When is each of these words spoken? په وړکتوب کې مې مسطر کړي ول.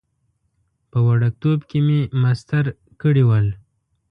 په 0.91 0.99
وړکتوب 1.07 1.59
کې 1.69 1.79
مې 1.87 2.01
مسطر 2.23 2.65
کړي 3.01 3.23
ول. 3.27 3.47